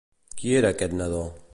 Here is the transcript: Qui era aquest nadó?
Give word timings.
Qui 0.39 0.55
era 0.61 0.73
aquest 0.77 0.97
nadó? 1.03 1.23